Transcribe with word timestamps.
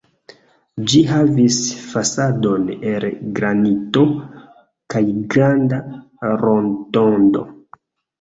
Ĝi 0.91 0.99
havis 1.07 1.57
fasadon 1.89 2.63
el 2.91 3.05
granito 3.39 4.03
kaj 4.95 5.03
granda 5.35 5.79
rotondo. 6.45 7.45